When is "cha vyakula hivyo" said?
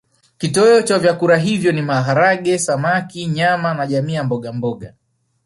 0.81-1.71